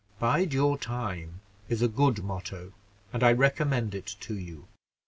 'Bide 0.17 0.51
your 0.51 0.79
time' 0.79 1.41
is 1.69 1.83
a 1.83 1.87
good 1.87 2.23
motto, 2.23 2.73
and 3.13 3.21
I 3.21 3.33
recommend 3.33 3.93
it 3.93 4.15
to 4.21 4.35
you. 4.35 4.65